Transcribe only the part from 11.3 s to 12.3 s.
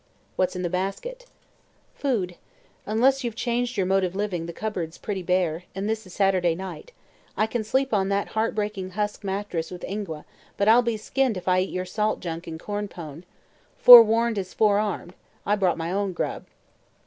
if I eat your salt